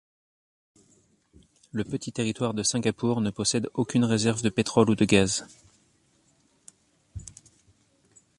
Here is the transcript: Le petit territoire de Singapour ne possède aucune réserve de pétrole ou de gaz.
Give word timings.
Le 1.71 1.83
petit 1.83 2.11
territoire 2.11 2.55
de 2.55 2.63
Singapour 2.63 3.21
ne 3.21 3.29
possède 3.29 3.69
aucune 3.75 4.03
réserve 4.03 4.41
de 4.41 4.49
pétrole 4.49 4.89
ou 4.89 4.95
de 4.95 5.05
gaz. 5.05 5.45